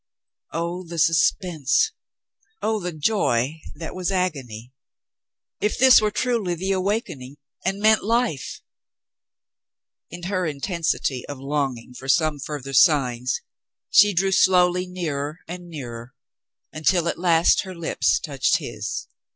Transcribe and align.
Oh, 0.51 0.83
the 0.83 0.97
suspense! 0.97 1.91
Oh, 2.59 2.79
the 2.79 2.91
joy 2.91 3.61
that 3.75 3.93
was 3.93 4.11
agony! 4.11 4.73
If 5.59 5.77
this 5.77 6.01
were 6.01 6.09
truly 6.09 6.55
the 6.55 6.71
awakening 6.71 7.37
and 7.63 7.79
meant 7.79 8.01
life! 8.03 8.61
In 10.09 10.23
her 10.23 10.47
intensity 10.47 11.23
of 11.27 11.37
longing 11.37 11.93
for 11.93 12.09
some 12.09 12.39
further 12.39 12.73
signs 12.73 13.41
she 13.91 14.11
drew 14.11 14.31
slowly 14.31 14.87
nearer 14.87 15.41
and 15.47 15.67
nearer, 15.69 16.15
until 16.73 17.07
at 17.07 17.19
last 17.19 17.61
her 17.61 17.75
lips 17.75 18.19
touched 18.19 18.57
his. 18.57 19.07